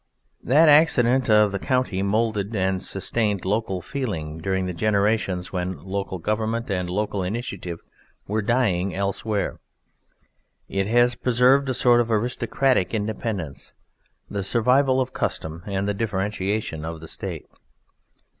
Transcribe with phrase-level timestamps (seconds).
[0.43, 6.17] That accident of the county moulded and sustained local feeling during the generations when local
[6.17, 7.81] government and local initiative
[8.27, 9.59] were dying elsewhere;
[10.67, 13.73] it has preserved a sort of aristocratic independence,
[14.27, 17.45] the survival of custom, and the differentiation of the State.